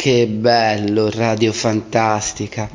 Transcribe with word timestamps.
che 0.00 0.26
bello, 0.26 1.10
Radio 1.10 1.52
Fantastica. 1.52 2.70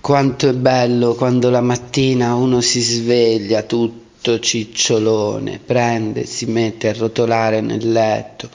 Quanto 0.00 0.48
è 0.48 0.52
bello 0.54 1.14
quando 1.14 1.48
la 1.48 1.60
mattina 1.60 2.34
uno 2.34 2.60
si 2.60 2.80
sveglia 2.80 3.62
tutto 3.62 4.40
cicciolone, 4.40 5.60
prende, 5.64 6.26
si 6.26 6.46
mette 6.46 6.88
a 6.88 6.94
rotolare 6.94 7.60
nel 7.60 7.92
letto. 7.92 8.50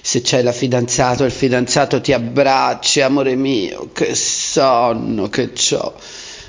Se 0.00 0.20
c'hai 0.22 0.44
la 0.44 0.52
fidanzata, 0.52 1.24
il 1.24 1.32
fidanzato 1.32 2.00
ti 2.00 2.12
abbraccia, 2.12 3.06
amore 3.06 3.34
mio, 3.34 3.88
che 3.92 4.14
sonno 4.14 5.28
che 5.28 5.50
ho. 5.72 5.94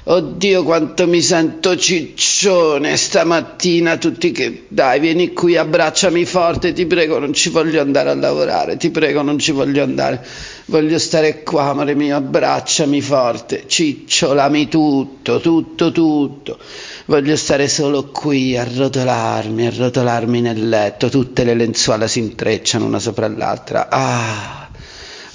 Oddio 0.07 0.63
quanto 0.63 1.07
mi 1.07 1.19
sento 1.19 1.75
ciccione 1.75 2.96
stamattina, 2.96 3.97
tutti 3.97 4.32
che 4.32 4.65
dai 4.68 5.00
vieni 5.00 5.33
qui, 5.33 5.57
abbracciami 5.57 6.25
forte, 6.25 6.73
ti 6.73 6.86
prego, 6.86 7.18
non 7.18 7.33
ci 7.33 7.50
voglio 7.50 7.82
andare 7.82 8.11
a 8.11 8.13
lavorare, 8.13 8.77
ti 8.77 8.91
prego, 8.91 9.23
non 9.23 9.39
ci 9.39 9.51
voglio 9.51 9.82
andare, 9.82 10.23
voglio 10.65 10.99
stare 10.99 11.41
qua, 11.41 11.69
amore 11.69 11.96
mio, 11.96 12.18
abbracciami 12.18 13.01
forte, 13.01 13.63
cicciolami 13.65 14.68
tutto, 14.68 15.39
tutto, 15.39 15.91
tutto, 15.91 16.60
voglio 17.05 17.35
stare 17.35 17.68
solo 17.68 18.11
qui 18.11 18.55
a 18.55 18.63
rotolarmi, 18.63 19.65
a 19.65 19.74
rotolarmi 19.75 20.39
nel 20.39 20.69
letto, 20.69 21.10
tutte 21.10 21.43
le 21.43 21.55
lenzuola 21.55 22.05
si 22.05 22.19
intrecciano 22.19 22.85
una 22.85 22.99
sopra 22.99 23.27
l'altra, 23.27 23.89
ah! 23.89 24.64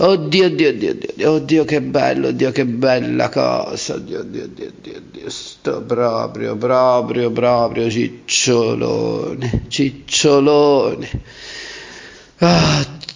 Oddio, 0.03 0.47
oddio, 0.47 0.71
oddio, 0.71 0.91
oddio, 0.93 1.33
oddio, 1.33 1.65
che 1.67 1.83
bello, 1.83 2.29
oddio, 2.29 2.53
che 2.53 2.65
bella 2.65 3.29
cosa, 3.29 3.95
oddio, 3.97 4.21
oddio, 4.21 4.45
oddio, 4.45 4.69
oddio, 4.69 4.97
oddio, 4.97 5.29
sto 5.29 5.83
proprio, 5.83 6.57
proprio, 6.57 7.31
proprio 7.31 7.91
cicciolone, 7.91 9.65
cicciolone. 9.69 11.09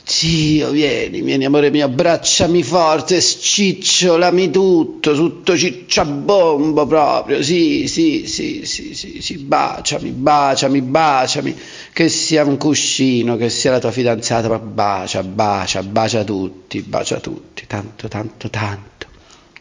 Oddio, 0.06 0.70
vieni, 0.70 1.22
vieni, 1.22 1.46
amore 1.46 1.70
mio, 1.70 1.86
abbracciami 1.86 2.62
forte, 2.62 3.22
scicciolami 3.22 4.50
tutto, 4.50 5.14
tutto 5.14 5.56
cicciabombo 5.56 6.86
proprio, 6.86 7.42
sì, 7.42 7.88
sì, 7.88 8.26
sì, 8.26 8.66
sì, 8.66 8.94
sì, 8.94 9.22
sì, 9.22 9.38
baciami, 9.38 10.10
baciami, 10.10 10.82
baciami 10.82 11.56
che 11.94 12.10
sia 12.10 12.44
un 12.44 12.58
cuscino, 12.58 13.38
che 13.38 13.48
sia 13.48 13.70
la 13.70 13.78
tua 13.78 13.92
fidanzata, 13.92 14.48
ma 14.48 14.58
bacia, 14.58 15.22
bacia, 15.22 15.82
bacia 15.82 16.22
tutti, 16.22 16.82
bacia 16.82 17.18
tutti, 17.18 17.66
tanto, 17.66 18.06
tanto, 18.06 18.50
tanto, 18.50 19.06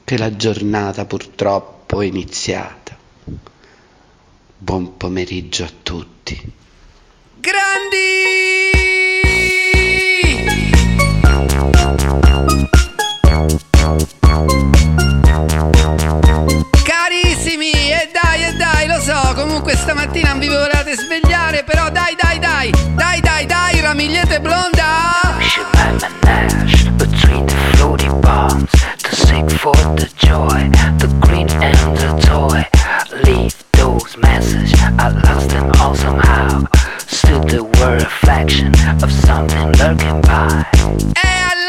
che 0.04 0.18
la 0.18 0.36
giornata 0.36 1.06
purtroppo 1.06 2.02
è 2.02 2.06
iniziata. 2.06 2.98
Buon 4.58 4.98
pomeriggio 4.98 5.64
a 5.64 5.72
tutti. 5.82 6.52
Grandi! 7.40 8.73
Comunque 19.34 19.76
stamattina 19.76 20.30
non 20.30 20.40
vi 20.40 20.48
volevate 20.48 20.96
svegliare, 20.96 21.64
però 21.64 21.90
dai, 21.90 22.16
dai, 22.20 22.40
dai, 22.40 22.72
dai, 22.96 23.20
dai, 23.22 23.46
dai, 23.46 23.80
ramigliete 23.82 24.40
blonda! 24.40 25.38
between 26.98 27.46
the 27.46 27.54
floaty 27.74 28.10
bombs 28.22 28.72
to 29.04 29.16
seek 29.16 29.50
for 29.52 29.74
joy, 30.18 30.70
the 31.00 31.08
green 31.22 31.50
and 31.62 31.98
the 31.98 32.10
toy. 32.22 32.64
Leave 33.26 33.56
those 33.74 34.18
messages, 34.18 34.74
I 34.98 35.10
lost 35.10 35.50
them 35.50 35.72
all 35.80 35.96
somehow. 35.96 36.66
Still 36.98 37.42
they 37.42 37.60
were 37.60 37.96
a 37.96 38.04
reflection 38.04 38.74
of 39.02 39.12
something 39.12 39.72
lurking 39.74 40.22
by. 40.22 40.66
Allora, 41.16 41.63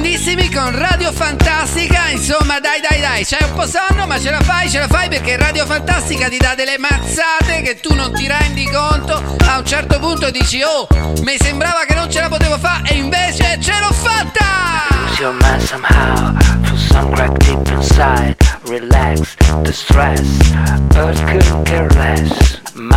grandissimi 0.00 0.50
con 0.50 0.74
Radio 0.78 1.12
Fantastica, 1.12 2.08
insomma, 2.08 2.58
dai, 2.58 2.80
dai, 2.80 3.00
dai, 3.02 3.22
c'hai 3.22 3.46
un 3.46 3.52
po' 3.54 3.66
sonno, 3.66 4.06
ma 4.06 4.18
ce 4.18 4.30
la 4.30 4.40
fai, 4.40 4.70
ce 4.70 4.78
la 4.78 4.88
fai 4.88 5.10
perché 5.10 5.36
Radio 5.36 5.66
Fantastica 5.66 6.26
ti 6.30 6.38
dà 6.38 6.54
delle 6.54 6.78
mazzate 6.78 7.60
che 7.60 7.80
tu 7.80 7.94
non 7.94 8.10
ti 8.14 8.26
rendi 8.26 8.64
conto. 8.64 9.36
A 9.46 9.58
un 9.58 9.66
certo 9.66 9.98
punto 9.98 10.30
dici, 10.30 10.62
oh, 10.62 10.86
mi 11.20 11.36
sembrava 11.38 11.84
che 11.86 11.94
non 11.94 12.10
ce 12.10 12.20
la 12.20 12.28
potevo 12.28 12.56
fare 12.56 12.88
e 12.88 12.94
invece 12.94 13.58
ce 13.60 13.72
l'ho 13.78 13.92
fatta! 13.92 15.18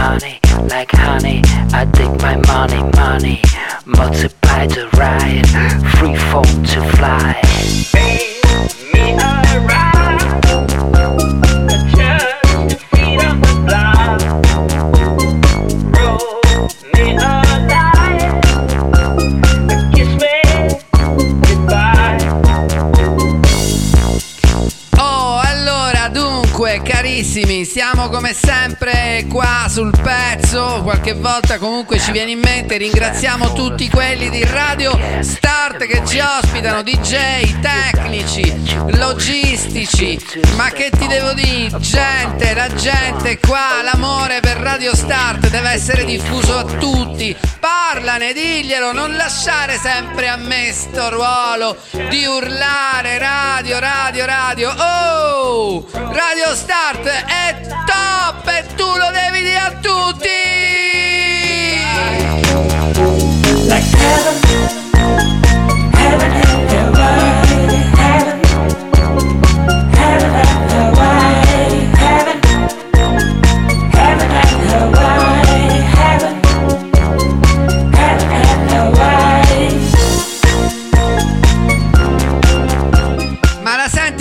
money, 0.03 0.39
like 0.69 0.91
honey. 0.91 1.41
I 1.79 1.85
take 1.93 2.15
my 2.21 2.35
money, 2.51 2.83
money, 2.97 3.41
multiply 3.85 4.67
the 4.67 4.89
ride, 4.97 5.47
free 5.95 6.15
fall 6.29 6.43
to 6.43 6.79
fly. 6.97 7.62
Carissimi, 27.33 27.65
siamo 27.65 28.09
come 28.09 28.31
sempre 28.33 29.25
qua 29.27 29.65
sul 29.67 29.91
pezzo. 30.03 30.81
Qualche 30.83 31.13
volta 31.13 31.57
comunque 31.57 31.99
ci 31.99 32.11
viene 32.11 32.31
in 32.31 32.39
mente. 32.39 32.77
Ringraziamo 32.77 33.53
tutti 33.53 33.89
quelli 33.89 34.29
di 34.29 34.43
Radio 34.45 34.95
Start 35.21 35.85
che 35.85 36.03
ci 36.05 36.19
ospitano, 36.19 36.83
DJ, 36.83 37.59
tecnici, 37.59 38.53
logistici. 38.97 40.23
Ma 40.55 40.69
che 40.69 40.91
ti 40.91 41.07
devo 41.07 41.33
dire? 41.33 41.71
Gente, 41.79 42.53
la 42.53 42.71
gente 42.75 43.39
qua, 43.39 43.81
l'amore 43.81 44.39
per 44.39 44.57
Radio 44.57 44.95
Start 44.95 45.49
deve 45.49 45.71
essere 45.71 46.05
diffuso 46.05 46.55
a 46.55 46.63
tutti. 46.63 47.35
Parlane, 47.59 48.33
diglielo, 48.33 48.91
non 48.91 49.15
lasciare 49.15 49.79
sempre 49.79 50.27
a 50.27 50.35
me 50.35 50.71
sto 50.71 51.09
ruolo 51.09 51.77
di 52.09 52.25
urlare 52.25 53.17
radio, 53.17 53.79
radio, 53.79 54.25
radio. 54.25 54.69
Oh! 54.69 55.87
Radio 55.91 56.53
Start 56.53 57.22
è 57.25 57.55
top 57.85 58.47
e 58.47 58.65
tu 58.75 58.85
lo 58.85 59.11
devi 59.11 59.43
dire 59.43 59.57
a 59.57 59.71
tutti! 59.81 60.72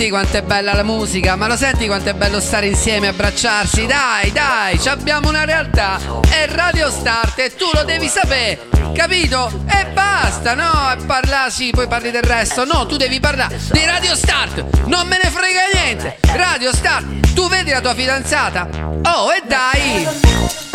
Senti 0.03 0.09
quanto 0.09 0.37
è 0.37 0.41
bella 0.41 0.73
la 0.73 0.83
musica? 0.83 1.35
Ma 1.35 1.47
lo 1.47 1.55
senti 1.55 1.87
quanto 1.87 2.09
è 2.09 2.13
bello 2.13 2.39
stare 2.41 2.67
insieme, 2.67 3.07
abbracciarsi? 3.07 3.85
Dai, 3.85 4.31
dai, 4.31 4.79
abbiamo 4.87 5.29
una 5.29 5.45
realtà. 5.45 5.97
È 6.29 6.45
Radio 6.47 6.89
Start 6.89 7.39
e 7.39 7.55
tu 7.55 7.65
lo 7.73 7.83
devi 7.83 8.07
sapere. 8.07 8.67
Capito? 8.93 9.63
E 9.69 9.85
basta, 9.93 10.55
no? 10.55 10.91
E 10.91 11.05
parlarsi, 11.05 11.69
poi 11.69 11.87
parli 11.87 12.11
del 12.11 12.23
resto. 12.23 12.65
No, 12.65 12.85
tu 12.85 12.97
devi 12.97 13.19
parlare 13.19 13.57
di 13.71 13.85
Radio 13.85 14.15
Start. 14.15 14.85
Non 14.87 15.07
me 15.07 15.19
ne 15.23 15.29
frega 15.29 15.61
niente. 15.73 16.17
Radio 16.33 16.73
Start, 16.73 17.33
tu 17.33 17.47
vedi 17.47 17.71
la 17.71 17.79
tua 17.79 17.93
fidanzata? 17.93 18.67
Oh, 19.03 19.31
e 19.31 19.41
dai! 19.47 20.72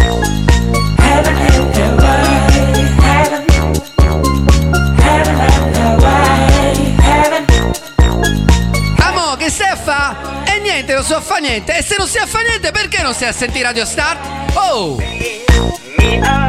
Che 9.49 9.55
stai 9.55 9.71
a 9.71 9.77
fa? 9.77 10.45
E 10.45 10.59
niente, 10.61 10.93
non 10.93 11.03
so 11.03 11.17
a 11.17 11.21
fa 11.21 11.37
niente. 11.37 11.77
E 11.79 11.83
se 11.83 11.97
non 11.97 12.07
si 12.07 12.19
a 12.19 12.27
fa 12.27 12.41
niente, 12.41 12.71
perché 12.71 13.03
non 13.03 13.15
stai 13.15 13.29
a 13.29 13.33
sentire 13.33 13.65
Radio 13.65 13.87
Start? 13.87 14.19
Oh! 14.55 16.48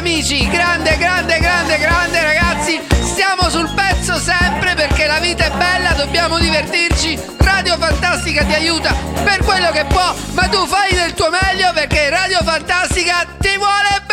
Amici, 0.00 0.48
grande, 0.48 0.96
grande, 0.96 1.38
grande, 1.38 1.76
grande 1.76 2.22
ragazzi. 2.22 2.80
Stiamo 3.02 3.50
sul 3.50 3.68
pezzo 3.74 4.16
sempre 4.18 4.74
perché 4.74 5.06
la 5.06 5.18
vita 5.18 5.44
è 5.44 5.50
bella, 5.50 5.92
dobbiamo 5.92 6.38
divertirci. 6.38 7.18
Radio 7.36 7.76
Fantastica 7.76 8.42
ti 8.44 8.54
aiuta 8.54 8.94
per 9.22 9.44
quello 9.44 9.70
che 9.70 9.84
può, 9.84 10.14
ma 10.32 10.48
tu 10.48 10.66
fai 10.66 10.94
del 10.94 11.12
tuo 11.12 11.28
meglio 11.28 11.70
perché 11.74 12.08
Radio 12.08 12.38
Fantastica 12.42 13.26
ti 13.38 13.54
vuole 13.58 13.88
bene. 14.06 14.09